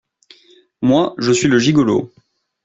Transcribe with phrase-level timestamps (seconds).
[0.81, 2.11] Moi, je suis le gigolo!